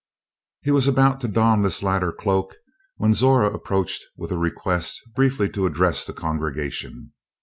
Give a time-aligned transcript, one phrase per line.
[0.63, 2.55] He was about to don this latter cloak
[2.97, 7.13] when Zora approached with a request briefly to address the congregation.